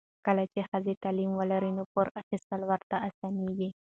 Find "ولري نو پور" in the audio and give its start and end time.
1.35-2.07